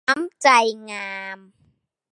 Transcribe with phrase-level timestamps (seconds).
[0.07, 0.49] น้ำใจ
[0.91, 1.39] งาม